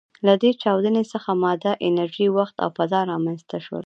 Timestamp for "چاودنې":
0.61-1.03